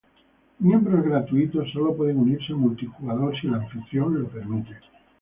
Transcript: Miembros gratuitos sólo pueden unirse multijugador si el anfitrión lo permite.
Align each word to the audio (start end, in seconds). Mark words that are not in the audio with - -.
Miembros 0.57 1.03
gratuitos 1.05 1.69
sólo 1.73 1.95
pueden 1.95 2.17
unirse 2.17 2.55
multijugador 2.55 3.39
si 3.39 3.45
el 3.45 3.53
anfitrión 3.53 4.19
lo 4.19 4.27
permite. 4.29 4.75